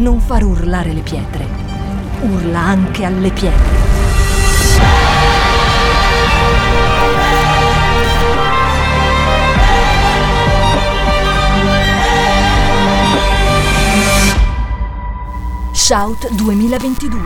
[0.00, 1.46] non far urlare le pietre,
[2.22, 3.88] urla anche alle pietre.
[15.72, 17.18] Shout 2022.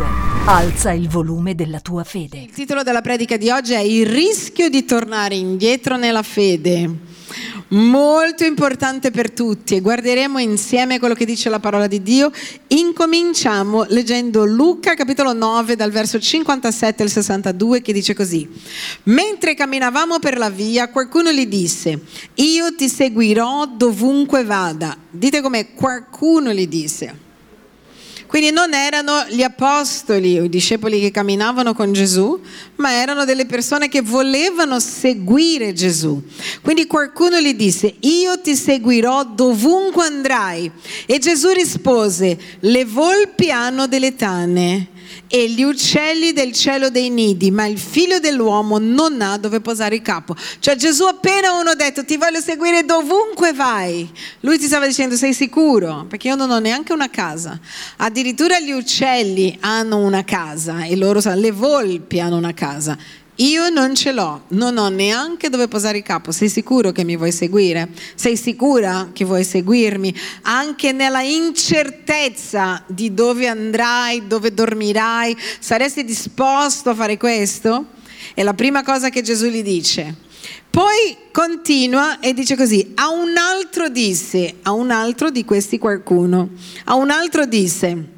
[0.47, 2.39] Alza il volume della tua fede.
[2.39, 7.14] Il titolo della predica di oggi è Il rischio di tornare indietro nella fede.
[7.75, 12.31] Molto importante per tutti e guarderemo insieme quello che dice la parola di Dio.
[12.69, 18.49] Incominciamo leggendo Luca capitolo 9 dal verso 57 al 62 che dice così.
[19.05, 22.01] Mentre camminavamo per la via qualcuno gli disse
[22.35, 24.97] io ti seguirò dovunque vada.
[25.11, 27.24] Dite come qualcuno gli disse.
[28.35, 32.41] Quindi non erano gli apostoli o i discepoli che camminavano con Gesù,
[32.79, 36.21] ma erano delle persone che volevano seguire Gesù.
[36.61, 40.69] Quindi qualcuno gli disse, io ti seguirò dovunque andrai.
[41.07, 44.89] E Gesù rispose, le volpi hanno delle tane
[45.29, 49.97] e gli uccelli del cielo dei nidi, ma il figlio dell'uomo non ha dove posare
[49.97, 50.37] il capo.
[50.59, 54.09] Cioè Gesù appena uno ha detto ti voglio seguire dovunque vai,
[54.41, 56.07] lui ti stava dicendo sei sicuro?
[56.09, 57.59] Perché io non ho neanche una casa.
[57.97, 62.97] Addirittura gli uccelli hanno una casa e loro le volpi hanno una casa.
[63.39, 66.31] Io non ce l'ho, non ho neanche dove posare il capo.
[66.31, 67.89] Sei sicuro che mi vuoi seguire?
[68.15, 70.15] Sei sicura che vuoi seguirmi?
[70.43, 77.87] Anche nella incertezza di dove andrai, dove dormirai, saresti disposto a fare questo?
[78.35, 80.15] È la prima cosa che Gesù gli dice.
[80.71, 86.51] Poi continua e dice così, a un altro disse, a un altro di questi qualcuno,
[86.85, 88.13] a un altro disse,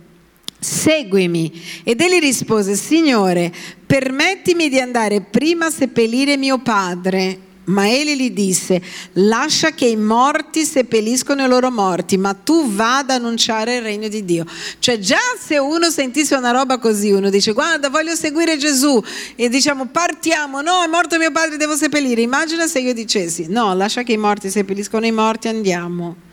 [0.59, 1.53] seguimi.
[1.85, 3.53] Ed egli rispose, Signore,
[3.87, 7.41] permettimi di andare prima a seppellire mio padre.
[7.67, 8.81] Ma egli gli disse,
[9.15, 14.07] lascia che i morti seppelliscono i loro morti, ma tu va ad annunciare il regno
[14.07, 14.45] di Dio.
[14.79, 19.03] Cioè già se uno sentisse una roba così, uno dice, guarda, voglio seguire Gesù,
[19.34, 22.21] e diciamo, partiamo, no, è morto mio padre, devo seppellire.
[22.21, 26.25] Immagina se io dicessi, no, lascia che i morti seppelliscono i morti, andiamo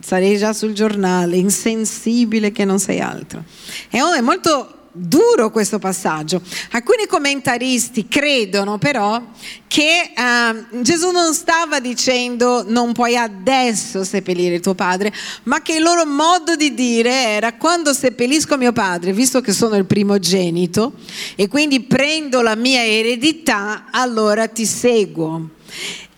[0.00, 3.44] sarei già sul giornale, insensibile che non sei altro.
[3.88, 6.40] È molto duro questo passaggio.
[6.70, 9.20] Alcuni commentaristi credono però
[9.66, 15.12] che uh, Gesù non stava dicendo non puoi adesso seppellire tuo padre,
[15.44, 19.74] ma che il loro modo di dire era quando seppellisco mio padre, visto che sono
[19.76, 20.92] il primogenito
[21.34, 25.50] e quindi prendo la mia eredità, allora ti seguo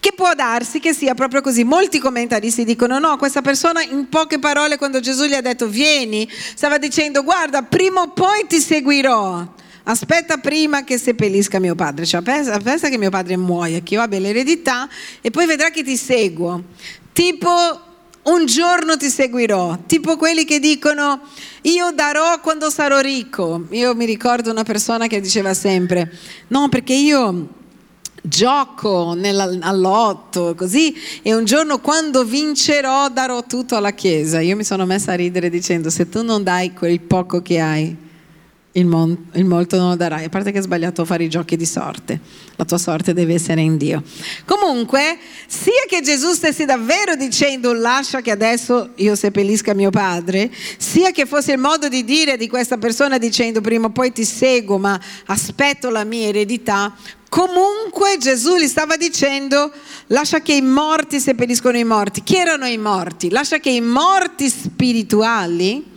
[0.07, 1.65] che può darsi che sia proprio così.
[1.65, 6.31] Molti commentaristi dicono no, questa persona in poche parole quando Gesù gli ha detto vieni,
[6.55, 9.45] stava dicendo guarda, prima o poi ti seguirò.
[9.83, 14.21] Aspetta prima che seppellisca mio padre, cioè pensa che mio padre muoia, che io abbia
[14.21, 14.89] l'eredità
[15.21, 16.63] e poi vedrà che ti seguo.
[17.13, 17.81] Tipo
[18.23, 21.21] un giorno ti seguirò, tipo quelli che dicono
[21.63, 23.67] io darò quando sarò ricco.
[23.71, 26.13] Io mi ricordo una persona che diceva sempre
[26.49, 27.56] no perché io
[28.29, 29.17] gioco
[29.61, 34.41] all'otto, così, e un giorno quando vincerò darò tutto alla Chiesa.
[34.41, 37.97] Io mi sono messa a ridere dicendo, se tu non dai quel poco che hai,
[38.77, 41.57] il, mon- il, molto non lo darai, a parte che è sbagliato fare i giochi
[41.57, 42.21] di sorte,
[42.57, 44.03] la tua sorte deve essere in Dio.
[44.45, 51.11] Comunque, sia che Gesù stesse davvero dicendo lascia che adesso io seppellisca mio padre, sia
[51.11, 54.79] che fosse il modo di dire di questa persona dicendo prima o poi ti seguo
[54.79, 56.95] ma aspetto la mia eredità,
[57.29, 59.71] Comunque Gesù gli stava dicendo
[60.07, 62.23] lascia che i morti seppelliscono i morti.
[62.23, 63.31] Chi erano i morti?
[63.31, 65.96] Lascia che i morti spirituali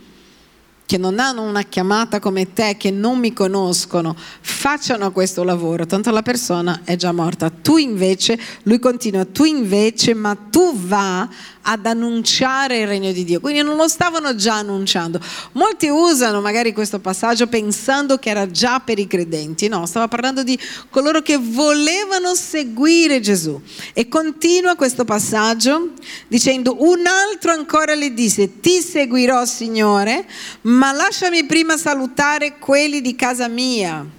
[0.90, 6.10] che non hanno una chiamata come te, che non mi conoscono, facciano questo lavoro, tanto
[6.10, 7.48] la persona è già morta.
[7.48, 11.28] Tu invece, lui continua, tu invece, ma tu va
[11.62, 13.40] ad annunciare il regno di Dio.
[13.40, 15.20] Quindi non lo stavano già annunciando.
[15.52, 19.68] Molti usano magari questo passaggio pensando che era già per i credenti.
[19.68, 23.60] No, stava parlando di coloro che volevano seguire Gesù.
[23.92, 25.90] E continua questo passaggio
[26.28, 30.26] dicendo, un altro ancora le disse, ti seguirò Signore,
[30.62, 34.18] ma lasciami prima salutare quelli di casa mia.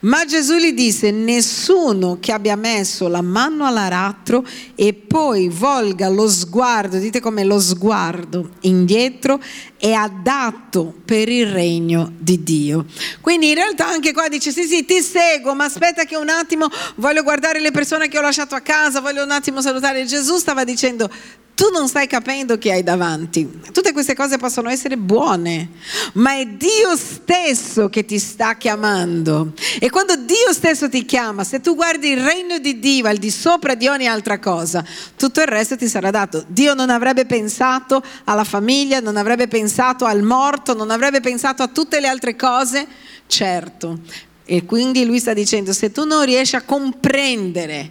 [0.00, 6.28] Ma Gesù gli disse, nessuno che abbia messo la mano all'aratro e poi volga lo
[6.28, 9.40] sguardo, dite come lo sguardo, indietro,
[9.82, 12.86] è adatto per il regno di Dio.
[13.20, 16.68] Quindi in realtà anche qua dice, sì sì, ti seguo, ma aspetta che un attimo
[16.94, 20.04] voglio guardare le persone che ho lasciato a casa, voglio un attimo salutare.
[20.04, 21.10] Gesù stava dicendo,
[21.54, 23.60] tu non stai capendo chi hai davanti.
[23.72, 25.70] Tutte queste cose possono essere buone,
[26.14, 29.52] ma è Dio stesso che ti sta chiamando.
[29.78, 33.30] E quando Dio stesso ti chiama, se tu guardi il regno di Dio al di
[33.30, 34.84] sopra di ogni altra cosa,
[35.16, 36.44] tutto il resto ti sarà dato.
[36.46, 41.68] Dio non avrebbe pensato alla famiglia, non avrebbe pensato al morto, non avrebbe pensato a
[41.68, 42.86] tutte le altre cose,
[43.26, 43.98] certo.
[44.44, 47.90] E quindi lui sta dicendo, se tu non riesci a comprendere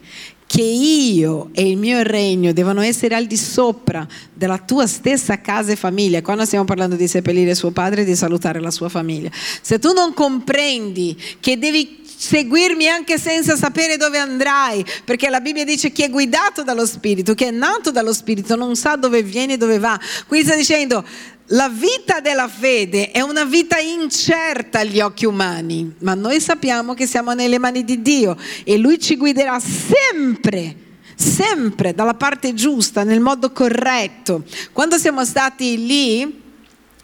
[0.52, 5.72] che io e il mio regno devono essere al di sopra della tua stessa casa
[5.72, 6.22] e famiglia.
[6.22, 9.30] Quando stiamo parlando di seppellire suo padre e di salutare la sua famiglia.
[9.32, 15.66] Se tu non comprendi che devi seguirmi anche senza sapere dove andrai, perché la Bibbia
[15.66, 19.54] dice chi è guidato dallo Spirito, chi è nato dallo Spirito, non sa dove viene
[19.54, 20.00] e dove va.
[20.28, 21.04] Quindi sta dicendo,
[21.48, 27.08] la vita della fede è una vita incerta agli occhi umani, ma noi sappiamo che
[27.08, 33.20] siamo nelle mani di Dio e Lui ci guiderà sempre sempre dalla parte giusta, nel
[33.20, 34.44] modo corretto.
[34.72, 36.41] Quando siamo stati lì,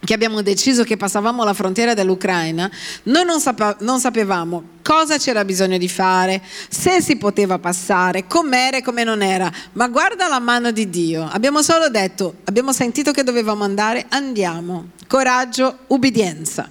[0.04, 2.70] che abbiamo deciso che passavamo la frontiera dell'Ucraina,
[3.04, 8.78] noi non, sape- non, sapevamo cosa c'era bisogno di fare, se si poteva passare, com'era
[8.78, 11.28] e come non era, ma guarda la mano di Dio.
[11.30, 14.90] Abbiamo solo detto, abbiamo sentito che dovevamo andare, andiamo.
[15.08, 16.70] Coraggio, ubbidienza.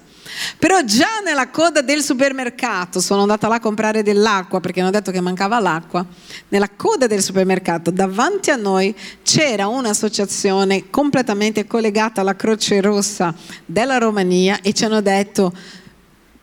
[0.57, 5.11] Però già nella coda del supermercato, sono andata là a comprare dell'acqua perché hanno detto
[5.11, 6.05] che mancava l'acqua,
[6.49, 13.33] nella coda del supermercato davanti a noi c'era un'associazione completamente collegata alla Croce Rossa
[13.65, 15.53] della Romania e ci hanno detto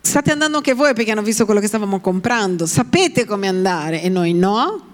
[0.01, 4.09] state andando anche voi perché hanno visto quello che stavamo comprando, sapete come andare e
[4.09, 4.93] noi no.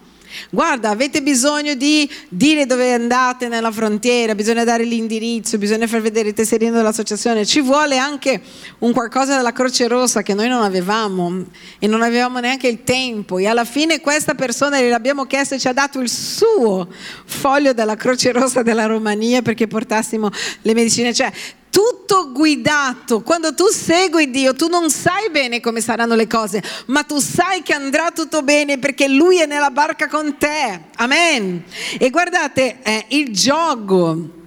[0.50, 6.28] Guarda, avete bisogno di dire dove andate nella frontiera, bisogna dare l'indirizzo, bisogna far vedere
[6.28, 8.40] il tesserino dell'associazione, ci vuole anche
[8.78, 11.44] un qualcosa della Croce Rossa che noi non avevamo
[11.78, 13.38] e non avevamo neanche il tempo.
[13.38, 16.88] E alla fine questa persona gliel'abbiamo chiesto e ci ha dato il suo
[17.24, 20.30] foglio della Croce Rossa della Romania perché portassimo
[20.62, 21.30] le medicine, cioè
[21.70, 23.20] tutto guidato.
[23.20, 27.62] Quando tu segui Dio, tu non sai bene come saranno le cose, ma tu sai
[27.62, 30.80] che andrà tutto bene perché Lui è nella barca con te.
[30.96, 31.64] Amen.
[31.98, 34.38] E guardate, eh, il gioco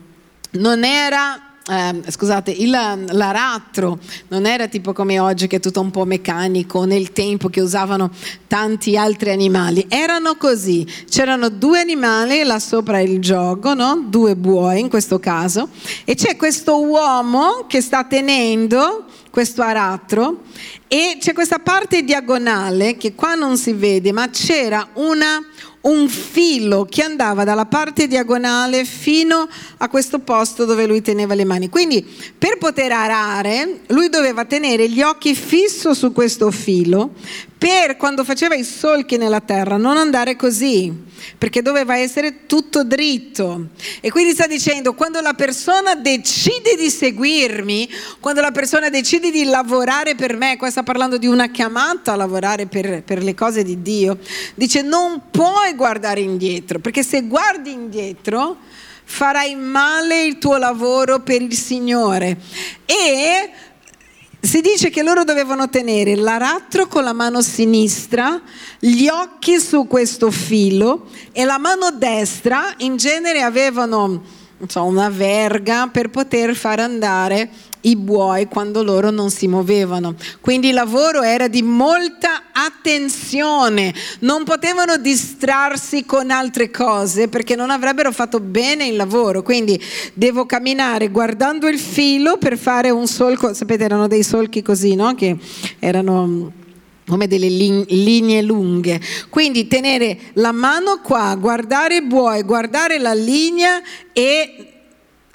[0.51, 5.91] non era eh, scusate, il, l'aratro non era tipo come oggi che è tutto un
[5.91, 8.11] po' meccanico, nel tempo che usavano
[8.47, 14.05] tanti altri animali, erano così, c'erano due animali là sopra il gioco, no?
[14.07, 15.69] due buoi in questo caso,
[16.03, 20.41] e c'è questo uomo che sta tenendo questo aratro
[20.93, 25.43] e c'è questa parte diagonale che qua non si vede, ma c'era una
[25.83, 31.45] un filo che andava dalla parte diagonale fino a questo posto dove lui teneva le
[31.45, 31.67] mani.
[31.67, 32.05] Quindi
[32.37, 37.13] per poter arare lui doveva tenere gli occhi fisso su questo filo
[37.63, 40.91] per quando faceva i solchi nella terra non andare così,
[41.37, 43.69] perché doveva essere tutto dritto.
[44.01, 49.45] E quindi sta dicendo, quando la persona decide di seguirmi, quando la persona decide di
[49.45, 53.81] lavorare per me, qua parlando di una chiamata a lavorare per, per le cose di
[53.81, 54.19] Dio,
[54.55, 58.57] dice non puoi guardare indietro, perché se guardi indietro
[59.05, 62.37] farai male il tuo lavoro per il Signore.
[62.85, 63.51] E
[64.39, 68.41] si dice che loro dovevano tenere l'aratro con la mano sinistra,
[68.77, 74.21] gli occhi su questo filo e la mano destra in genere avevano
[74.75, 77.49] una verga per poter far andare
[77.83, 80.15] i buoi quando loro non si muovevano.
[80.41, 87.69] Quindi il lavoro era di molta attenzione, non potevano distrarsi con altre cose perché non
[87.69, 89.41] avrebbero fatto bene il lavoro.
[89.41, 89.81] Quindi
[90.13, 95.15] devo camminare guardando il filo per fare un solco, sapete erano dei solchi così, no?
[95.15, 95.37] Che
[95.79, 96.51] erano
[97.05, 98.99] come delle linee lunghe.
[99.29, 103.81] Quindi tenere la mano qua, guardare i buoi, guardare la linea
[104.13, 104.67] e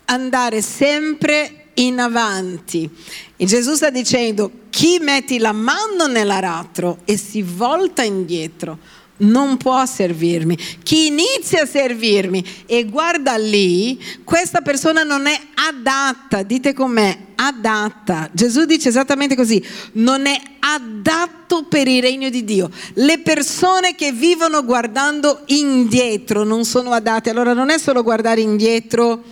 [0.07, 2.89] andare sempre in avanti.
[3.37, 8.79] E Gesù sta dicendo, chi metti la mano nell'aratro e si volta indietro
[9.19, 10.57] non può servirmi.
[10.83, 18.29] Chi inizia a servirmi e guarda lì, questa persona non è adatta, dite com'è, adatta.
[18.33, 22.71] Gesù dice esattamente così, non è adatto per il regno di Dio.
[22.95, 27.31] Le persone che vivono guardando indietro non sono adatte.
[27.31, 29.23] Allora non è solo guardare indietro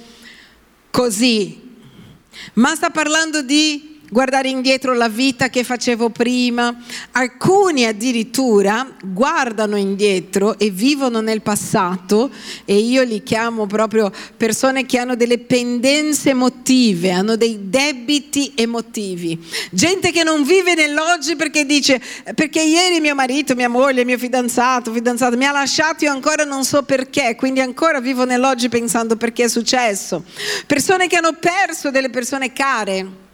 [0.90, 1.65] così,
[2.54, 6.74] ma sta parlando di guardare indietro la vita che facevo prima,
[7.12, 12.30] alcuni addirittura guardano indietro e vivono nel passato
[12.64, 19.38] e io li chiamo proprio persone che hanno delle pendenze emotive, hanno dei debiti emotivi,
[19.70, 22.00] gente che non vive nell'oggi perché dice
[22.34, 26.64] perché ieri mio marito, mia moglie, mio fidanzato, fidanzato mi ha lasciato io ancora non
[26.64, 30.24] so perché, quindi ancora vivo nell'oggi pensando perché è successo,
[30.66, 33.24] persone che hanno perso delle persone care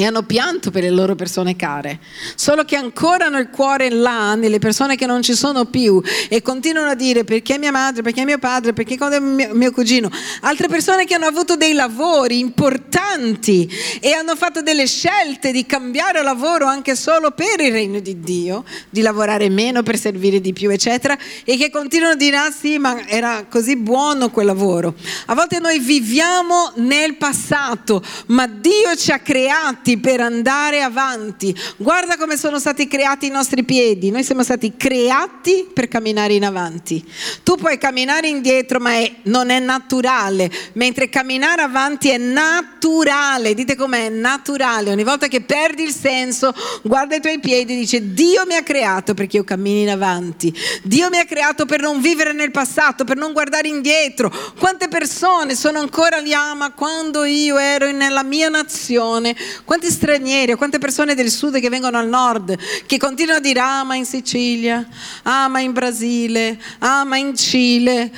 [0.00, 1.98] e hanno pianto per le loro persone care,
[2.36, 6.40] solo che ancora hanno il cuore là nelle persone che non ci sono più e
[6.40, 10.08] continuano a dire perché mia madre, perché mio padre, perché mio, mio cugino,
[10.42, 13.68] altre persone che hanno avuto dei lavori importanti
[14.00, 18.62] e hanno fatto delle scelte di cambiare lavoro anche solo per il regno di Dio,
[18.90, 22.78] di lavorare meno per servire di più, eccetera, e che continuano a dire ah sì,
[22.78, 24.94] ma era così buono quel lavoro.
[25.26, 31.54] A volte noi viviamo nel passato, ma Dio ci ha creati creati per andare avanti.
[31.76, 34.10] Guarda come sono stati creati i nostri piedi.
[34.10, 37.02] Noi siamo stati creati per camminare in avanti.
[37.42, 43.54] Tu puoi camminare indietro, ma è, non è naturale, mentre camminare avanti è naturale.
[43.54, 44.90] Dite com'è naturale.
[44.90, 46.52] Ogni volta che perdi il senso,
[46.82, 50.54] guarda i tuoi piedi e dice Dio mi ha creato perché io cammino in avanti.
[50.82, 54.32] Dio mi ha creato per non vivere nel passato, per non guardare indietro.
[54.58, 59.36] Quante persone sono ancora lì, ah, ma quando io ero nella mia nazione,
[59.78, 63.94] quanti stranieri, quante persone del sud che vengono al nord, che continuano a dire ama
[63.94, 64.84] in Sicilia,
[65.22, 68.10] ama in Brasile, ama in Cile.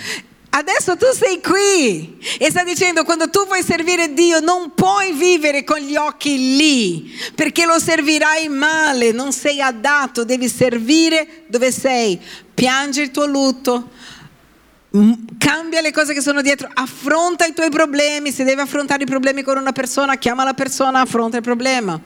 [0.48, 5.62] Adesso tu sei qui e sta dicendo quando tu vuoi servire Dio non puoi vivere
[5.62, 12.18] con gli occhi lì perché lo servirai male, non sei adatto, devi servire dove sei.
[12.54, 13.90] Piangi il tuo lutto,
[15.38, 19.42] Cambia le cose che sono dietro, affronta i tuoi problemi, se devi affrontare i problemi
[19.44, 22.00] con una persona, chiama la persona, affronta il problema.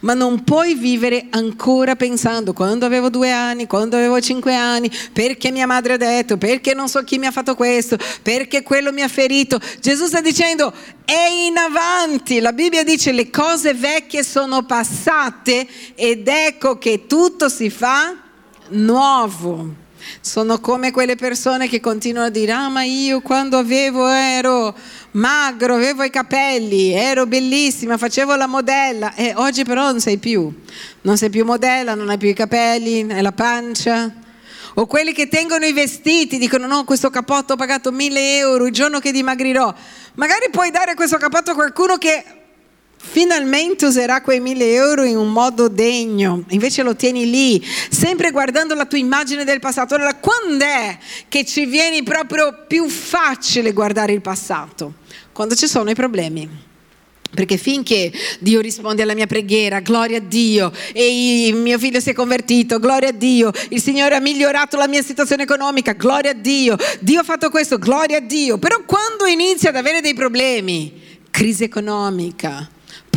[0.00, 5.50] Ma non puoi vivere ancora pensando quando avevo due anni, quando avevo cinque anni, perché
[5.50, 9.02] mia madre ha detto, perché non so chi mi ha fatto questo, perché quello mi
[9.02, 9.58] ha ferito.
[9.80, 10.72] Gesù sta dicendo
[11.04, 15.66] è in avanti, la Bibbia dice le cose vecchie sono passate
[15.96, 18.14] ed ecco che tutto si fa
[18.68, 19.86] nuovo.
[20.20, 24.74] Sono come quelle persone che continuano a dire, ah ma io quando avevo ero
[25.12, 30.52] magro, avevo i capelli, ero bellissima, facevo la modella e oggi però non sei più,
[31.02, 34.12] non sei più modella, non hai più i capelli, hai la pancia.
[34.74, 38.72] O quelli che tengono i vestiti, dicono no, questo capotto ho pagato mille euro il
[38.72, 39.74] giorno che dimagrirò.
[40.14, 42.24] Magari puoi dare questo capotto a qualcuno che
[43.00, 48.74] finalmente userà quei mille euro in un modo degno, invece lo tieni lì, sempre guardando
[48.74, 49.94] la tua immagine del passato.
[49.94, 54.94] Allora, quando è che ci viene proprio più facile guardare il passato?
[55.32, 56.66] Quando ci sono i problemi.
[57.30, 62.12] Perché finché Dio risponde alla mia preghiera, gloria a Dio, e mio figlio si è
[62.14, 66.76] convertito, gloria a Dio, il Signore ha migliorato la mia situazione economica, gloria a Dio,
[67.00, 68.56] Dio ha fatto questo, gloria a Dio.
[68.56, 72.66] Però quando inizia ad avere dei problemi, crisi economica,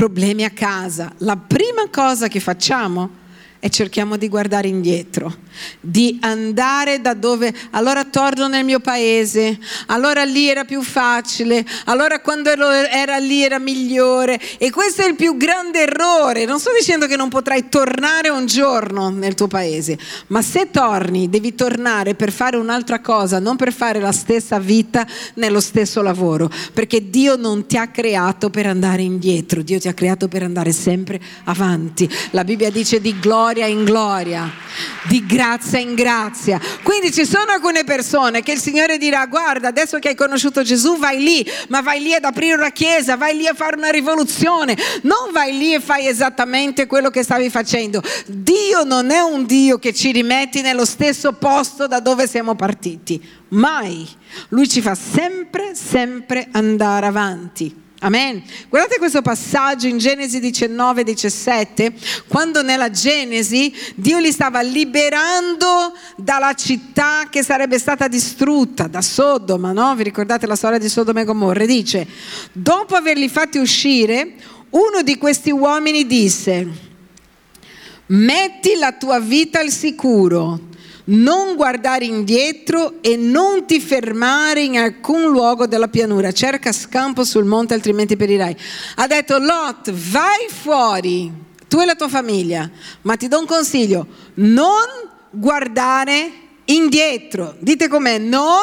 [0.01, 3.07] problemi a casa, la prima cosa che facciamo
[3.63, 5.31] e cerchiamo di guardare indietro,
[5.79, 12.21] di andare da dove, allora torno nel mio paese, allora lì era più facile, allora
[12.21, 17.05] quando era lì era migliore e questo è il più grande errore, non sto dicendo
[17.05, 19.95] che non potrai tornare un giorno nel tuo paese,
[20.27, 25.05] ma se torni devi tornare per fare un'altra cosa, non per fare la stessa vita
[25.35, 29.93] nello stesso lavoro, perché Dio non ti ha creato per andare indietro, Dio ti ha
[29.93, 32.09] creato per andare sempre avanti.
[32.31, 34.49] La Bibbia dice di gloria gloria in gloria,
[35.09, 36.59] di grazia in grazia.
[36.83, 40.97] Quindi ci sono alcune persone che il Signore dirà, guarda, adesso che hai conosciuto Gesù
[40.97, 44.77] vai lì, ma vai lì ad aprire una chiesa, vai lì a fare una rivoluzione,
[45.01, 48.01] non vai lì e fai esattamente quello che stavi facendo.
[48.25, 53.21] Dio non è un Dio che ci rimetti nello stesso posto da dove siamo partiti,
[53.49, 54.07] mai.
[54.49, 57.89] Lui ci fa sempre, sempre andare avanti.
[58.03, 58.41] Amen.
[58.67, 61.93] Guardate questo passaggio in Genesi 19, 17,
[62.27, 69.71] quando nella Genesi Dio li stava liberando dalla città che sarebbe stata distrutta, da Sodoma,
[69.71, 69.93] no?
[69.93, 71.63] Vi ricordate la storia di Sodoma e Gomorra?
[71.63, 72.07] Dice,
[72.53, 74.33] dopo averli fatti uscire,
[74.71, 76.67] uno di questi uomini disse,
[78.07, 80.69] metti la tua vita al sicuro
[81.05, 87.45] non guardare indietro e non ti fermare in alcun luogo della pianura, cerca scampo sul
[87.45, 88.55] monte altrimenti perirai.
[88.95, 91.31] Ha detto Lot, vai fuori,
[91.67, 92.69] tu e la tua famiglia,
[93.01, 96.31] ma ti do un consiglio, non guardare
[96.65, 97.55] indietro.
[97.59, 98.61] Dite com'è, non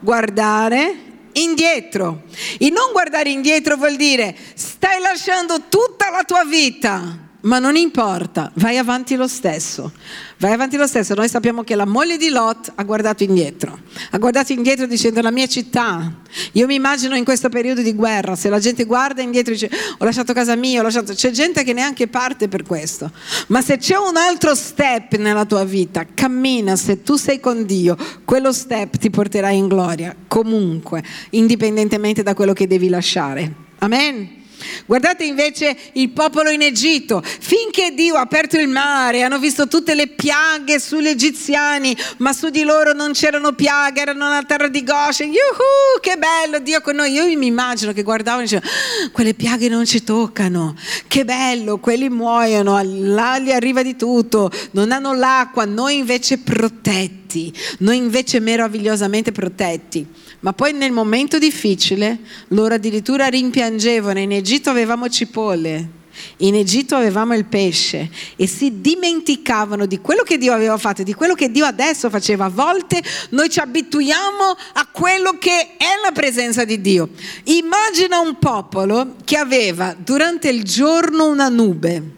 [0.00, 2.22] guardare indietro.
[2.58, 8.50] Il non guardare indietro vuol dire stai lasciando tutta la tua vita ma non importa,
[8.54, 9.92] vai avanti lo stesso.
[10.38, 11.14] Vai avanti lo stesso.
[11.14, 13.78] Noi sappiamo che la moglie di Lot ha guardato indietro.
[14.10, 16.12] Ha guardato indietro dicendo la mia città.
[16.52, 19.70] Io mi immagino in questo periodo di guerra, se la gente guarda indietro e dice
[19.98, 21.14] ho lasciato casa mia, ho lasciato...
[21.14, 23.10] C'è gente che neanche parte per questo.
[23.48, 27.96] Ma se c'è un altro step nella tua vita, cammina, se tu sei con Dio,
[28.24, 33.66] quello step ti porterà in gloria, comunque, indipendentemente da quello che devi lasciare.
[33.78, 34.37] Amen.
[34.86, 39.94] Guardate invece il popolo in Egitto, finché Dio ha aperto il mare, hanno visto tutte
[39.94, 44.82] le piaghe sugli egiziani, ma su di loro non c'erano piaghe, erano nella terra di
[44.82, 47.12] Goshen, Yuhu, che bello Dio con noi.
[47.12, 50.74] Io mi immagino che guardavano e dicevano, ah, quelle piaghe non ci toccano,
[51.06, 57.52] che bello, quelli muoiono, là gli arriva di tutto, non hanno l'acqua, noi invece protetti,
[57.78, 60.06] noi invece meravigliosamente protetti.
[60.40, 62.18] Ma poi nel momento difficile
[62.48, 65.96] loro addirittura rimpiangevano, in Egitto avevamo cipolle,
[66.38, 71.14] in Egitto avevamo il pesce e si dimenticavano di quello che Dio aveva fatto di
[71.14, 72.46] quello che Dio adesso faceva.
[72.46, 77.10] A volte noi ci abituiamo a quello che è la presenza di Dio.
[77.44, 82.16] Immagina un popolo che aveva durante il giorno una nube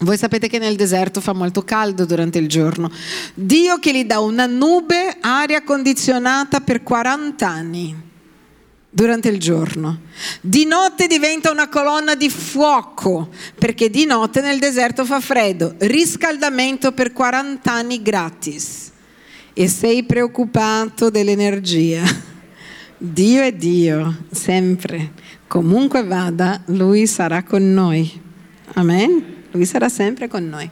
[0.00, 2.90] voi sapete che nel deserto fa molto caldo durante il giorno.
[3.34, 7.96] Dio che gli dà una nube, aria condizionata per 40 anni
[8.90, 10.00] durante il giorno.
[10.40, 15.74] Di notte diventa una colonna di fuoco, perché di notte nel deserto fa freddo.
[15.78, 18.92] Riscaldamento per 40 anni gratis.
[19.54, 22.02] E sei preoccupato dell'energia.
[22.98, 25.12] Dio è Dio, sempre.
[25.46, 28.20] Comunque vada, Lui sarà con noi.
[28.74, 29.35] Amen.
[29.56, 30.70] Lui sarà sempre con noi.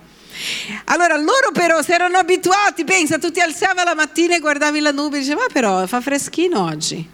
[0.87, 4.91] Allora loro però si erano abituati, pensa, tu ti alzavi la mattina e guardavi la
[4.91, 7.09] nube e dicevi, ma però fa freschino oggi.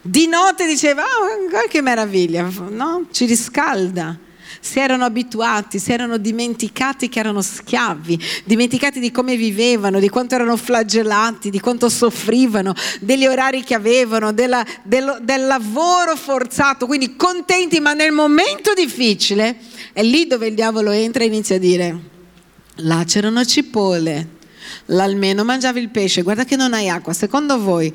[0.00, 3.06] Di notte diceva, oh, che meraviglia, no?
[3.10, 4.18] Ci riscalda.
[4.64, 10.36] Si erano abituati, si erano dimenticati che erano schiavi, dimenticati di come vivevano, di quanto
[10.36, 17.16] erano flagellati, di quanto soffrivano, degli orari che avevano, della, del, del lavoro forzato, quindi
[17.16, 19.56] contenti, ma nel momento difficile
[19.92, 22.00] è lì dove il diavolo entra e inizia a dire,
[22.76, 24.28] là c'erano cipolle,
[24.86, 27.12] là almeno mangiavi il pesce, guarda che non hai acqua.
[27.12, 27.92] Secondo voi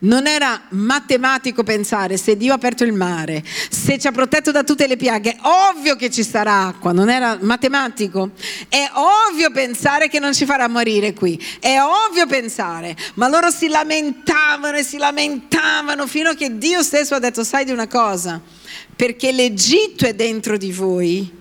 [0.00, 4.62] non era matematico pensare se Dio ha aperto il mare, se ci ha protetto da
[4.62, 8.30] tutte le piaghe, ovvio che ci sarà acqua, non era matematico.
[8.68, 13.68] È ovvio pensare che non ci farà morire qui, è ovvio pensare, ma loro si
[13.68, 18.40] lamentavano e si lamentavano fino a che Dio stesso ha detto, sai di una cosa,
[18.94, 21.38] perché l'Egitto è dentro di voi,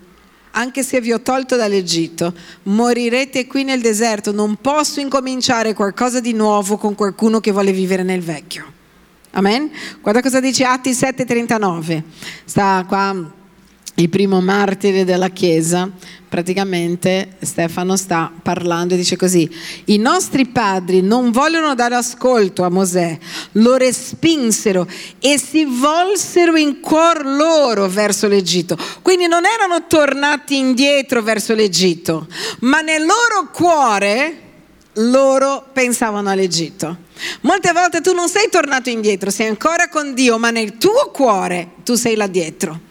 [0.51, 6.33] anche se vi ho tolto dall'Egitto, morirete qui nel deserto, non posso incominciare qualcosa di
[6.33, 8.77] nuovo con qualcuno che vuole vivere nel vecchio.
[9.31, 9.69] Amen?
[10.01, 12.03] Guarda cosa dice Atti 7:39.
[12.45, 13.37] Sta qua
[13.99, 15.89] il primo martire della Chiesa,
[16.29, 19.49] praticamente Stefano sta parlando e dice così,
[19.85, 23.17] i nostri padri non vogliono dare ascolto a Mosè,
[23.53, 24.87] lo respinsero
[25.19, 28.77] e si volsero in cuor loro verso l'Egitto.
[29.01, 32.27] Quindi non erano tornati indietro verso l'Egitto,
[32.59, 34.47] ma nel loro cuore
[34.93, 37.07] loro pensavano all'Egitto.
[37.41, 41.71] Molte volte tu non sei tornato indietro, sei ancora con Dio, ma nel tuo cuore
[41.83, 42.87] tu sei là dietro.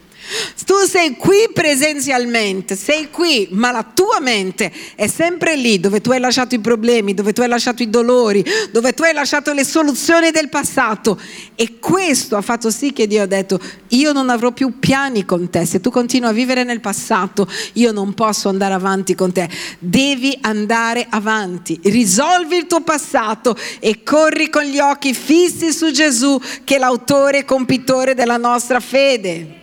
[0.65, 6.11] Tu sei qui presenzialmente, sei qui, ma la tua mente è sempre lì dove tu
[6.11, 9.65] hai lasciato i problemi, dove tu hai lasciato i dolori, dove tu hai lasciato le
[9.65, 11.19] soluzioni del passato.
[11.55, 15.49] E questo ha fatto sì che Dio ha detto, io non avrò più piani con
[15.49, 19.49] te, se tu continui a vivere nel passato, io non posso andare avanti con te.
[19.79, 26.39] Devi andare avanti, risolvi il tuo passato e corri con gli occhi fissi su Gesù,
[26.65, 29.58] che è l'autore e compitore della nostra fede.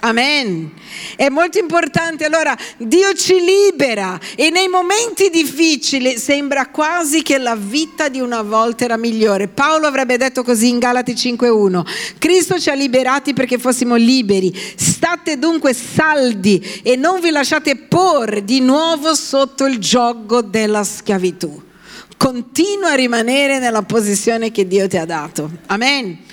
[0.00, 0.72] Amen.
[1.14, 2.24] È molto importante.
[2.24, 8.42] Allora, Dio ci libera e nei momenti difficili sembra quasi che la vita di una
[8.42, 9.48] volta era migliore.
[9.48, 11.84] Paolo avrebbe detto così in Galati 5:1.
[12.18, 14.54] Cristo ci ha liberati perché fossimo liberi.
[14.74, 21.68] State dunque saldi e non vi lasciate porre di nuovo sotto il gioco della schiavitù.
[22.16, 25.50] Continua a rimanere nella posizione che Dio ti ha dato.
[25.66, 26.28] Amen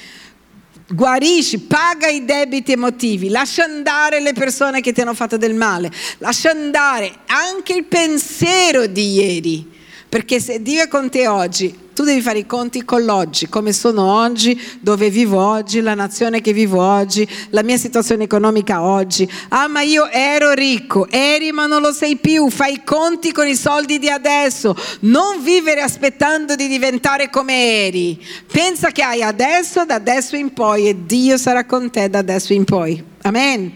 [0.89, 5.91] guarisci, paga i debiti emotivi, lascia andare le persone che ti hanno fatto del male,
[6.19, 9.76] lascia andare anche il pensiero di ieri.
[10.10, 13.74] Perché se Dio è con te oggi, tu devi fare i conti con l'oggi, come
[13.74, 19.30] sono oggi, dove vivo oggi, la nazione che vivo oggi, la mia situazione economica oggi.
[19.50, 23.48] Ah, ma io ero ricco, eri ma non lo sei più, fai i conti con
[23.48, 28.24] i soldi di adesso, non vivere aspettando di diventare come eri.
[28.50, 32.54] Pensa che hai adesso, da adesso in poi e Dio sarà con te da adesso
[32.54, 33.04] in poi.
[33.24, 33.74] Amen.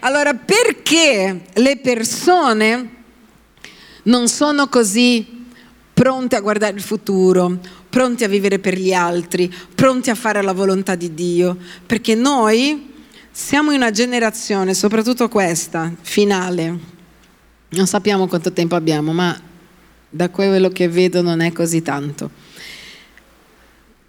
[0.00, 2.90] Allora, perché le persone
[4.02, 5.34] non sono così
[5.94, 10.52] pronti a guardare il futuro, pronti a vivere per gli altri, pronti a fare la
[10.52, 12.92] volontà di Dio, perché noi
[13.30, 16.78] siamo in una generazione, soprattutto questa, finale,
[17.70, 19.40] non sappiamo quanto tempo abbiamo, ma
[20.10, 22.30] da quello che vedo non è così tanto.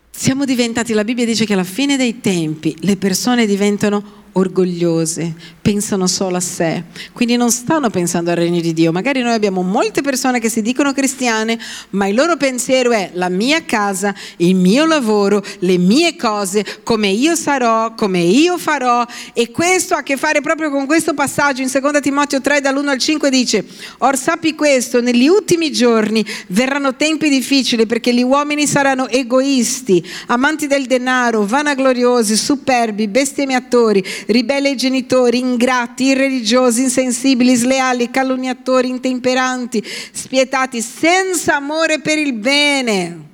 [0.09, 6.07] Siamo diventati, la Bibbia dice che alla fine dei tempi le persone diventano orgogliose, pensano
[6.07, 8.91] solo a sé, quindi non stanno pensando al regno di Dio.
[8.91, 11.57] Magari noi abbiamo molte persone che si dicono cristiane,
[11.91, 17.07] ma il loro pensiero è la mia casa, il mio lavoro, le mie cose, come
[17.07, 19.05] io sarò, come io farò.
[19.33, 21.61] E questo ha a che fare proprio con questo passaggio.
[21.61, 23.65] In 2 Timoteo 3 dall'1 al 5 dice,
[23.99, 30.67] or sappi questo, negli ultimi giorni verranno tempi difficili perché gli uomini saranno egoisti, amanti
[30.67, 40.81] del denaro, vanagloriosi, superbi, bestemmiatori, ribelli ai genitori, ingratti, irreligiosi, insensibili, sleali, calunniatori, intemperanti, spietati,
[40.81, 43.33] senza amore per il bene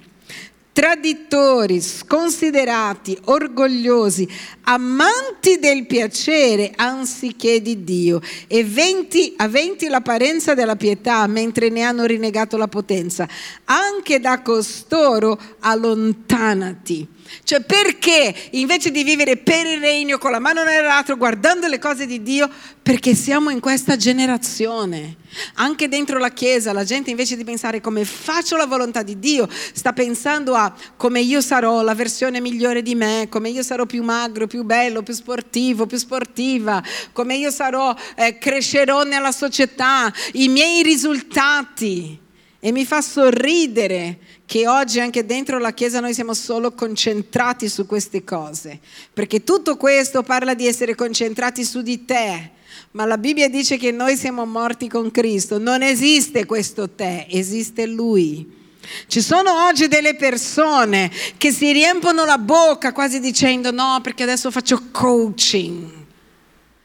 [0.73, 4.27] traditori, sconsiderati, orgogliosi,
[4.63, 12.05] amanti del piacere anziché di Dio, e venti, aventi l'apparenza della pietà mentre ne hanno
[12.05, 13.27] rinnegato la potenza.
[13.65, 20.63] Anche da costoro allontanati cioè perché invece di vivere per il regno con la mano
[20.63, 22.49] nell'altro, guardando le cose di Dio,
[22.81, 25.17] perché siamo in questa generazione.
[25.55, 29.47] Anche dentro la Chiesa la gente invece di pensare come faccio la volontà di Dio,
[29.73, 34.03] sta pensando a come io sarò la versione migliore di me, come io sarò più
[34.03, 40.47] magro, più bello, più sportivo, più sportiva, come io sarò, eh, crescerò nella società, i
[40.47, 42.19] miei risultati.
[42.63, 47.87] E mi fa sorridere che oggi anche dentro la Chiesa noi siamo solo concentrati su
[47.87, 48.79] queste cose,
[49.11, 52.51] perché tutto questo parla di essere concentrati su di te,
[52.91, 57.87] ma la Bibbia dice che noi siamo morti con Cristo, non esiste questo te, esiste
[57.87, 58.59] Lui.
[59.07, 64.51] Ci sono oggi delle persone che si riempono la bocca quasi dicendo no perché adesso
[64.51, 65.89] faccio coaching.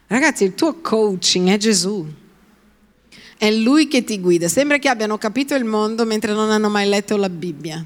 [0.07, 2.25] Ragazzi, il tuo coaching è Gesù.
[3.39, 4.49] È Lui che ti guida.
[4.49, 7.85] Sembra che abbiano capito il mondo mentre non hanno mai letto la Bibbia.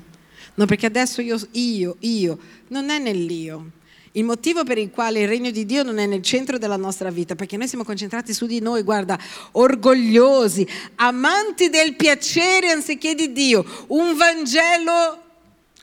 [0.55, 3.71] No, perché adesso io, io, io, non è nell'io.
[4.13, 7.11] Il motivo per il quale il regno di Dio non è nel centro della nostra
[7.11, 9.17] vita, perché noi siamo concentrati su di noi, guarda,
[9.53, 15.23] orgogliosi, amanti del piacere anziché di Dio, un Vangelo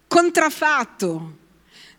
[0.08, 1.37] contraffatto.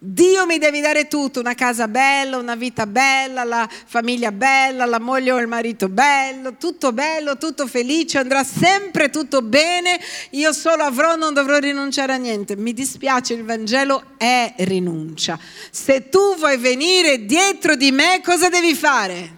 [0.00, 5.00] Dio mi devi dare tutto, una casa bella, una vita bella, la famiglia bella, la
[5.00, 9.98] moglie o il marito bello, tutto bello, tutto felice, andrà sempre tutto bene,
[10.30, 12.54] io solo avrò, non dovrò rinunciare a niente.
[12.54, 15.36] Mi dispiace, il Vangelo è rinuncia.
[15.70, 19.37] Se tu vuoi venire dietro di me, cosa devi fare?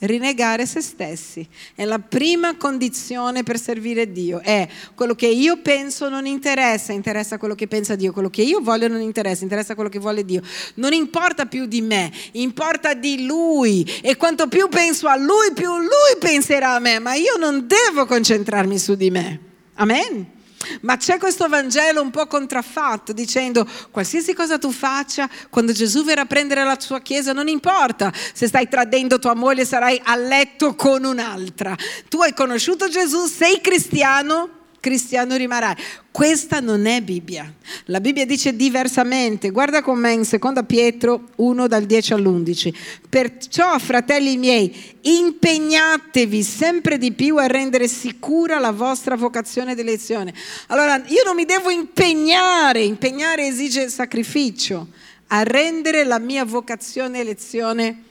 [0.00, 1.46] Rinnegare se stessi.
[1.74, 4.40] È la prima condizione per servire Dio.
[4.40, 8.60] È quello che io penso non interessa, interessa quello che pensa Dio, quello che io
[8.60, 10.42] voglio non interessa, interessa quello che vuole Dio.
[10.74, 13.86] Non importa più di me, importa di Lui.
[14.02, 18.06] E quanto più penso a Lui, più Lui penserà a me, ma io non devo
[18.06, 19.40] concentrarmi su di me.
[19.74, 20.38] Amen.
[20.82, 26.22] Ma c'è questo Vangelo un po' contraffatto dicendo qualsiasi cosa tu faccia, quando Gesù verrà
[26.22, 30.74] a prendere la sua chiesa, non importa se stai tradendo tua moglie, sarai a letto
[30.74, 31.74] con un'altra.
[32.08, 35.76] Tu hai conosciuto Gesù, sei cristiano, cristiano rimarrai.
[36.10, 37.52] Questa non è Bibbia.
[37.84, 39.50] La Bibbia dice diversamente.
[39.50, 42.74] Guarda con me in 2 Pietro 1 dal 10 all'11.
[43.08, 50.34] Perciò, fratelli miei, impegnatevi sempre di più a rendere sicura la vostra vocazione ed elezione.
[50.68, 54.88] Allora, io non mi devo impegnare, impegnare esige sacrificio,
[55.28, 58.02] a rendere la mia vocazione elezione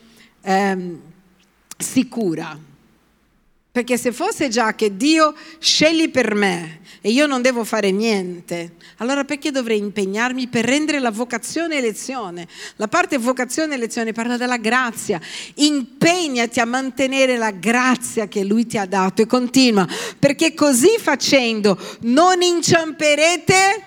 [0.42, 1.02] ehm,
[1.78, 2.69] sicura.
[3.72, 8.74] Perché se fosse già che Dio scegli per me e io non devo fare niente,
[8.98, 12.48] allora perché dovrei impegnarmi per rendere la vocazione elezione?
[12.78, 15.22] La parte vocazione elezione parla della grazia.
[15.56, 21.80] Impegnati a mantenere la grazia che Lui ti ha dato e continua, perché così facendo
[22.02, 23.84] non inciamperete.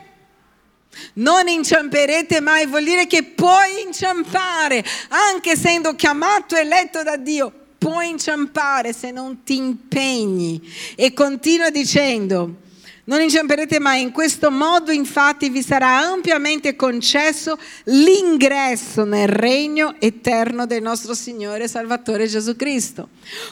[1.15, 7.62] Non inciamperete mai, vuol dire che puoi inciampare, anche essendo chiamato e eletto da Dio,
[7.83, 10.63] puoi inciampare se non ti impegni.
[10.95, 12.61] E continua dicendo,
[13.05, 20.67] Non inciamperete mai, in questo modo infatti vi sarà ampiamente concesso l'ingresso nel regno eterno
[20.67, 23.09] del nostro Signore e Salvatore Gesù Cristo.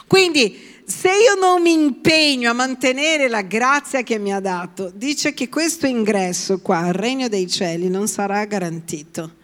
[0.07, 5.33] Quindi se io non mi impegno a mantenere la grazia che mi ha dato, dice
[5.33, 9.39] che questo ingresso qua al regno dei cieli non sarà garantito.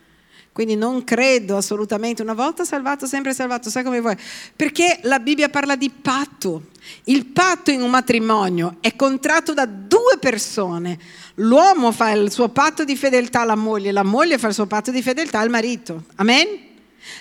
[0.57, 4.15] Quindi non credo assolutamente, una volta salvato, sempre salvato, sai come vuoi?
[4.55, 6.69] Perché la Bibbia parla di patto.
[7.03, 10.97] Il patto in un matrimonio è contratto da due persone.
[11.35, 14.89] L'uomo fa il suo patto di fedeltà alla moglie, la moglie fa il suo patto
[14.89, 16.05] di fedeltà al marito.
[16.15, 16.66] Amen?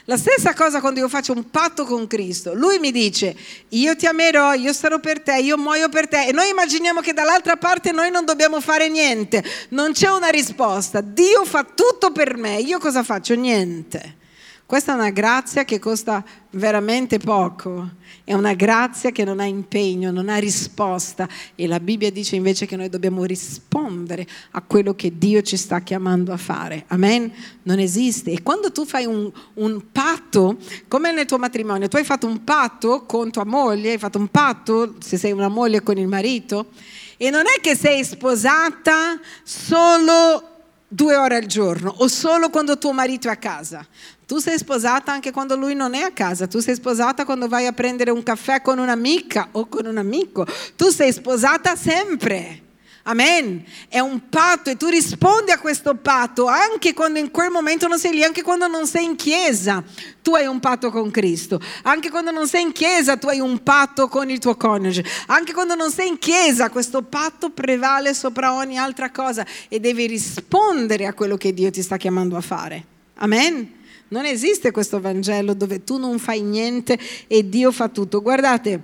[0.04, 2.54] La stessa cosa quando io faccio un patto con Cristo.
[2.54, 3.36] Lui mi dice,
[3.70, 6.26] io ti amerò, io sarò per te, io muoio per te.
[6.26, 9.44] E noi immaginiamo che dall'altra parte noi non dobbiamo fare niente.
[9.70, 11.00] Non c'è una risposta.
[11.00, 12.58] Dio fa tutto per me.
[12.60, 13.34] Io cosa faccio?
[13.34, 14.24] Niente.
[14.66, 17.88] Questa è una grazia che costa veramente poco,
[18.24, 22.66] è una grazia che non ha impegno, non ha risposta e la Bibbia dice invece
[22.66, 26.82] che noi dobbiamo rispondere a quello che Dio ci sta chiamando a fare.
[26.88, 27.32] Amen?
[27.62, 28.32] Non esiste.
[28.32, 30.56] E quando tu fai un, un patto,
[30.88, 34.26] come nel tuo matrimonio, tu hai fatto un patto con tua moglie, hai fatto un
[34.26, 36.70] patto, se sei una moglie, con il marito,
[37.16, 40.54] e non è che sei sposata solo
[40.88, 43.86] due ore al giorno o solo quando tuo marito è a casa.
[44.26, 47.66] Tu sei sposata anche quando lui non è a casa, tu sei sposata quando vai
[47.66, 52.62] a prendere un caffè con un'amica o con un amico, tu sei sposata sempre.
[53.04, 53.64] Amen.
[53.88, 58.00] È un patto e tu rispondi a questo patto anche quando in quel momento non
[58.00, 59.80] sei lì, anche quando non sei in chiesa.
[60.22, 61.60] Tu hai un patto con Cristo.
[61.82, 65.04] Anche quando non sei in chiesa, tu hai un patto con il tuo coniuge.
[65.26, 70.08] Anche quando non sei in chiesa, questo patto prevale sopra ogni altra cosa e devi
[70.08, 72.84] rispondere a quello che Dio ti sta chiamando a fare.
[73.18, 73.84] Amen.
[74.08, 78.22] Non esiste questo Vangelo dove tu non fai niente e Dio fa tutto.
[78.22, 78.82] Guardate,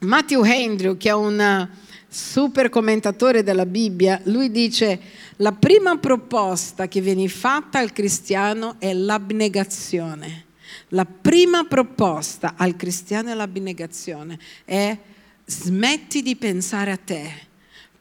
[0.00, 1.68] Matthew Andrew, che è un
[2.08, 4.98] super commentatore della Bibbia, lui dice
[5.36, 10.44] la prima proposta che viene fatta al cristiano è l'abnegazione.
[10.88, 14.96] La prima proposta al cristiano è l'abnegazione, è
[15.44, 17.47] smetti di pensare a te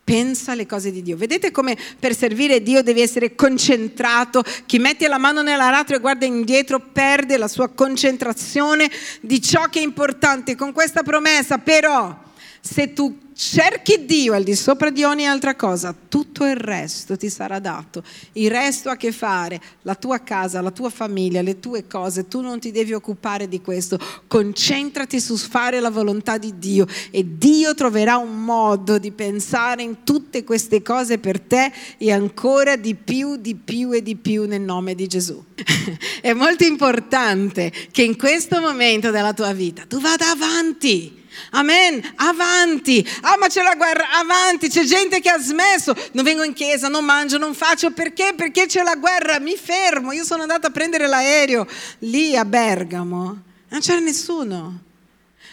[0.08, 1.18] pensa alle cose di Dio.
[1.18, 4.42] Vedete come per servire Dio devi essere concentrato.
[4.66, 8.90] Chi mette la mano nell'aratro e guarda indietro perde la sua concentrazione
[9.20, 10.56] di ciò che è importante.
[10.56, 12.26] Con questa promessa però
[12.62, 17.30] se tu cerchi Dio al di sopra di ogni altra cosa, tutto il resto ti
[17.30, 18.04] sarà dato.
[18.34, 22.28] Il resto ha a che fare, la tua casa, la tua famiglia, le tue cose,
[22.28, 24.00] tu non ti devi occupare di questo.
[24.26, 30.04] Concentrati su fare la volontà di Dio e Dio troverà un modo di pensare in
[30.04, 34.62] tutte queste cose per te e ancora di più, di più e di più nel
[34.62, 35.44] nome di Gesù.
[36.22, 43.08] È molto importante che in questo momento della tua vita tu vada avanti Amen, avanti.
[43.22, 44.70] Ah, ma c'è la guerra, avanti.
[44.70, 45.96] C'è gente che ha smesso.
[46.14, 47.92] Non vengo in chiesa, non mangio, non faccio.
[47.92, 48.34] Perché?
[48.36, 49.40] Perché c'è la guerra.
[49.40, 50.12] Mi fermo.
[50.12, 51.68] Io sono andata a prendere l'aereo
[52.00, 53.42] lì a Bergamo.
[53.70, 54.86] Non c'era nessuno.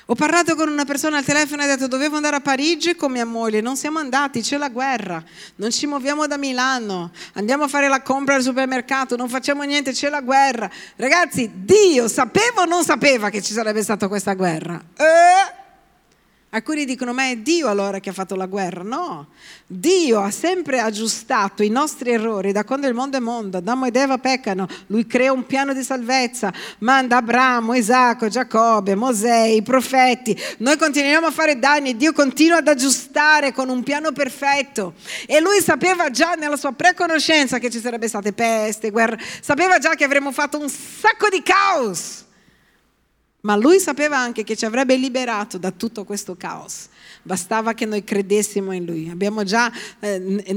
[0.06, 3.10] Ho parlato con una persona al telefono e ha detto dovevo andare a Parigi con
[3.10, 5.24] mia moglie, non siamo andati, c'è la guerra,
[5.56, 9.92] non ci muoviamo da Milano, andiamo a fare la compra al supermercato, non facciamo niente,
[9.92, 10.70] c'è la guerra.
[10.96, 14.78] Ragazzi, Dio sapeva o non sapeva che ci sarebbe stata questa guerra?
[14.94, 15.62] Eh?
[16.54, 18.84] Alcuni dicono, ma è Dio allora che ha fatto la guerra?
[18.84, 19.30] No,
[19.66, 23.56] Dio ha sempre aggiustato i nostri errori da quando il mondo è mondo.
[23.56, 29.46] Adamo ed Eva peccano, lui crea un piano di salvezza, manda Abramo, Isacco, Giacobbe, Mosè,
[29.46, 30.40] i profeti.
[30.58, 34.94] Noi continuiamo a fare danni e Dio continua ad aggiustare con un piano perfetto.
[35.26, 39.96] E lui sapeva già nella sua preconoscenza che ci sarebbe state peste, guerre, sapeva già
[39.96, 42.22] che avremmo fatto un sacco di caos
[43.44, 46.88] ma lui sapeva anche che ci avrebbe liberato da tutto questo caos.
[47.26, 49.08] Bastava che noi credessimo in lui.
[49.10, 50.16] Abbiamo già eh,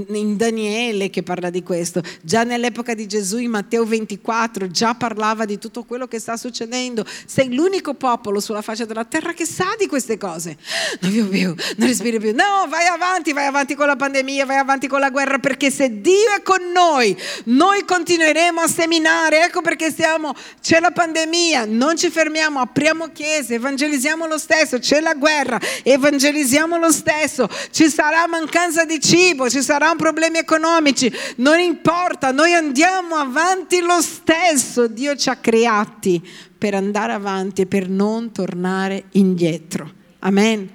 [0.09, 5.45] in Daniele che parla di questo, già nell'epoca di Gesù in Matteo 24 già parlava
[5.45, 7.05] di tutto quello che sta succedendo.
[7.25, 10.57] Sei l'unico popolo sulla faccia della terra che sa di queste cose.
[10.99, 12.33] Non vivo più, non respiri più.
[12.33, 16.01] No, vai avanti, vai avanti con la pandemia, vai avanti con la guerra, perché se
[16.01, 19.45] Dio è con noi, noi continueremo a seminare.
[19.45, 24.99] Ecco perché siamo, c'è la pandemia, non ci fermiamo, apriamo chiese, evangelizziamo lo stesso, c'è
[24.99, 31.11] la guerra, evangelizziamo usiamo lo stesso, ci sarà mancanza di cibo, ci saranno problemi economici,
[31.37, 36.19] non importa, noi andiamo avanti lo stesso, Dio ci ha creati
[36.57, 39.93] per andare avanti e per non tornare indietro.
[40.19, 40.71] Amen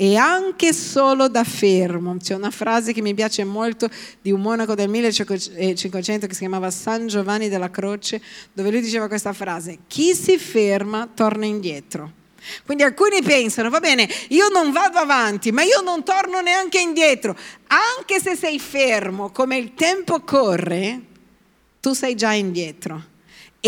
[0.00, 2.16] e anche solo da fermo.
[2.18, 3.88] C'è una frase che mi piace molto
[4.22, 9.08] di un monaco del 1500 che si chiamava San Giovanni della Croce, dove lui diceva
[9.08, 12.12] questa frase, chi si ferma torna indietro.
[12.64, 17.36] Quindi alcuni pensano, va bene, io non vado avanti, ma io non torno neanche indietro.
[17.66, 21.00] Anche se sei fermo, come il tempo corre,
[21.80, 23.16] tu sei già indietro.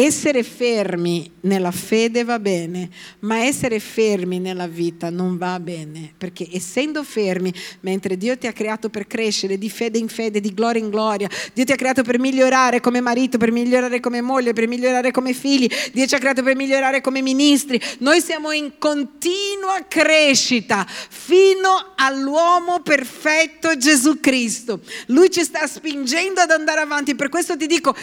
[0.03, 6.49] Essere fermi nella fede va bene, ma essere fermi nella vita non va bene, perché
[6.51, 10.81] essendo fermi, mentre Dio ti ha creato per crescere di fede in fede, di gloria
[10.81, 14.67] in gloria, Dio ti ha creato per migliorare come marito, per migliorare come moglie, per
[14.69, 19.85] migliorare come figli, Dio ci ha creato per migliorare come ministri, noi siamo in continua
[19.87, 24.81] crescita fino all'uomo perfetto Gesù Cristo.
[25.09, 27.95] Lui ci sta spingendo ad andare avanti, per questo ti dico,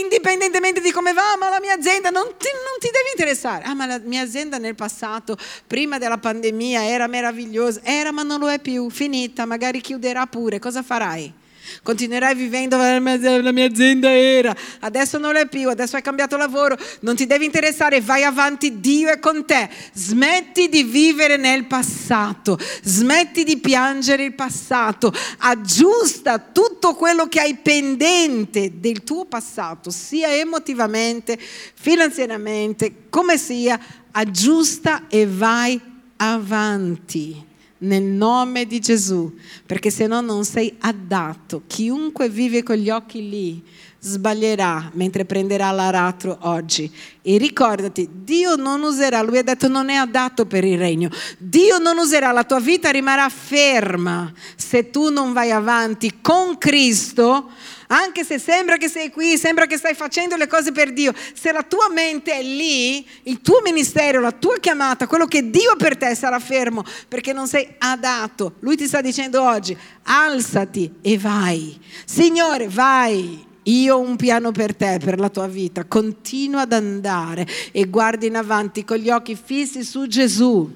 [0.00, 3.64] indipendentemente di come va, ma la mia azienda non ti, non ti deve interessare.
[3.64, 7.80] Ah, ma la mia azienda nel passato, prima della pandemia, era meravigliosa.
[7.82, 10.58] Era, ma non lo è più, finita, magari chiuderà pure.
[10.58, 11.39] Cosa farai?
[11.82, 17.16] Continuerai vivendo la mia azienda era, adesso non è più, adesso hai cambiato lavoro, non
[17.16, 19.68] ti devi interessare, vai avanti, Dio è con te.
[19.92, 27.56] Smetti di vivere nel passato, smetti di piangere il passato, aggiusta tutto quello che hai
[27.56, 33.78] pendente del tuo passato, sia emotivamente, finanziariamente, come sia,
[34.12, 35.80] aggiusta e vai
[36.16, 37.48] avanti
[37.80, 39.32] nel nome di Gesù,
[39.66, 41.62] perché se no non sei adatto.
[41.66, 43.62] Chiunque vive con gli occhi lì
[44.02, 46.90] sbaglierà mentre prenderà l'aratro oggi.
[47.22, 51.10] E ricordati, Dio non userà, lui ha detto non è adatto per il regno.
[51.38, 57.50] Dio non userà, la tua vita rimarrà ferma se tu non vai avanti con Cristo
[57.92, 61.50] anche se sembra che sei qui, sembra che stai facendo le cose per Dio, se
[61.52, 65.96] la tua mente è lì, il tuo ministero, la tua chiamata, quello che Dio per
[65.96, 68.54] te sarà fermo perché non sei adatto.
[68.60, 71.78] Lui ti sta dicendo oggi, alzati e vai.
[72.04, 73.48] Signore, vai.
[73.64, 75.84] Io ho un piano per te, per la tua vita.
[75.84, 80.68] Continua ad andare e guardi in avanti con gli occhi fissi su Gesù,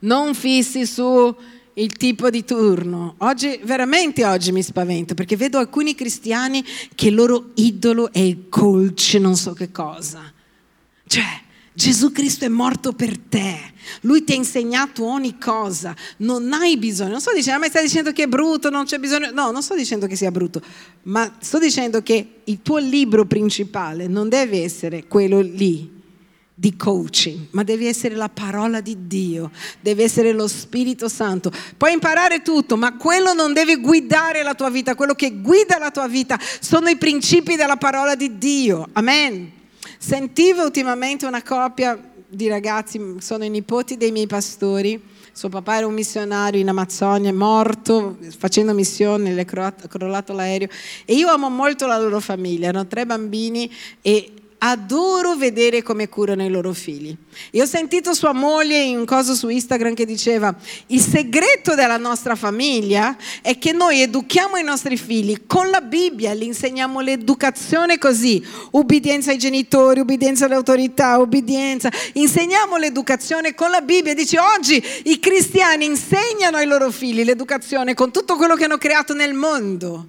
[0.00, 1.36] non fissi su
[1.74, 3.14] il tipo di turno.
[3.18, 8.48] Oggi, veramente oggi mi spavento perché vedo alcuni cristiani che il loro idolo è il
[8.48, 10.32] coach, non so che cosa.
[11.06, 11.40] Cioè,
[11.74, 13.70] Gesù Cristo è morto per te.
[14.02, 15.94] Lui ti ha insegnato ogni cosa.
[16.18, 17.12] Non hai bisogno.
[17.12, 19.30] Non sto dicendo, ma stai dicendo che è brutto, non c'è bisogno.
[19.30, 20.62] No, non sto dicendo che sia brutto,
[21.04, 26.00] ma sto dicendo che il tuo libro principale non deve essere quello lì
[26.62, 31.50] di coaching, ma devi essere la parola di Dio, deve essere lo Spirito Santo.
[31.76, 35.90] Puoi imparare tutto, ma quello non deve guidare la tua vita, quello che guida la
[35.90, 38.88] tua vita sono i principi della parola di Dio.
[38.92, 39.50] Amen.
[39.98, 45.02] Sentivo ultimamente una coppia di ragazzi, sono i nipoti dei miei pastori.
[45.32, 50.68] Suo papà era un missionario in Amazzonia, è morto facendo missione, le è crollato l'aereo.
[51.06, 53.68] E io amo molto la loro famiglia, hanno tre bambini
[54.00, 57.14] e adoro vedere come curano i loro figli.
[57.50, 60.54] E ho sentito sua moglie in un coso su Instagram che diceva,
[60.88, 66.34] il segreto della nostra famiglia è che noi educhiamo i nostri figli con la Bibbia,
[66.34, 73.80] gli insegniamo l'educazione così, ubbidienza ai genitori, ubbidienza alle autorità, ubbidienza, insegniamo l'educazione con la
[73.80, 74.14] Bibbia.
[74.14, 79.12] Dice, oggi i cristiani insegnano ai loro figli l'educazione con tutto quello che hanno creato
[79.12, 80.06] nel mondo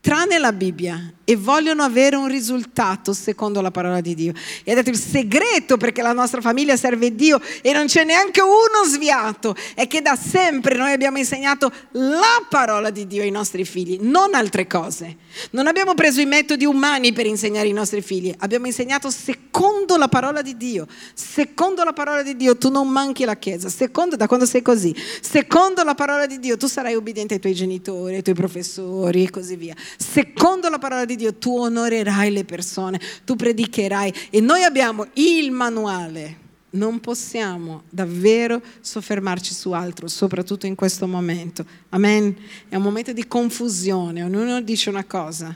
[0.00, 4.32] tranne la Bibbia e vogliono avere un risultato secondo la parola di Dio.
[4.64, 8.40] E ha detto il segreto perché la nostra famiglia serve Dio e non c'è neanche
[8.40, 13.64] uno sviato è che da sempre noi abbiamo insegnato la parola di Dio ai nostri
[13.64, 15.18] figli, non altre cose.
[15.52, 20.08] Non abbiamo preso i metodi umani per insegnare ai nostri figli, abbiamo insegnato secondo la
[20.08, 20.88] parola di Dio.
[21.14, 24.92] Secondo la parola di Dio tu non manchi la Chiesa, secondo da quando sei così.
[25.20, 29.30] Secondo la parola di Dio tu sarai obbediente ai tuoi genitori, ai tuoi professori e
[29.30, 29.76] così via.
[29.96, 35.50] Secondo la parola di Dio tu onorerai le persone, tu predicherai e noi abbiamo il
[35.50, 36.48] manuale.
[36.70, 41.64] Non possiamo davvero soffermarci su altro, soprattutto in questo momento.
[41.90, 42.34] Amen.
[42.68, 45.54] È un momento di confusione, ognuno dice una cosa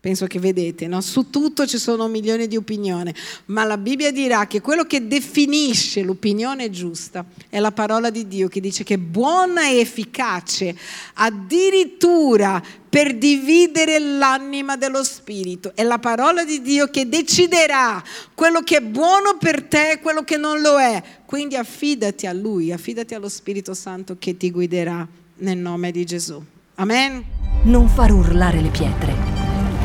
[0.00, 1.00] penso che vedete, no?
[1.00, 3.12] su tutto ci sono milioni di opinioni,
[3.46, 8.46] ma la Bibbia dirà che quello che definisce l'opinione giusta è la parola di Dio
[8.46, 10.76] che dice che è buona e efficace
[11.14, 15.72] addirittura per dividere l'anima dello spirito.
[15.74, 18.02] È la parola di Dio che deciderà
[18.34, 21.02] quello che è buono per te e quello che non lo è.
[21.24, 25.06] Quindi affidati a Lui, affidati allo Spirito Santo che ti guiderà
[25.38, 26.42] nel nome di Gesù.
[26.76, 27.24] Amen.
[27.64, 29.38] Non far urlare le pietre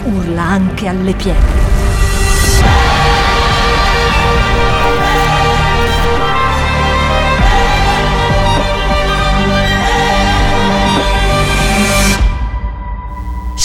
[0.05, 1.62] urla anche alle pietre.